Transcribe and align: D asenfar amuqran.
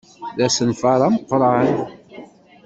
D 0.37 0.39
asenfar 0.45 0.99
amuqran. 1.07 1.67